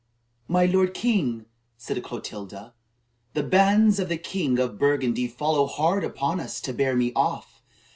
[0.47, 1.45] "My lord king,"
[1.77, 2.73] said Clotilda,
[3.35, 7.61] "the bands of the king of Burgundy follow hard upon us to bear me off.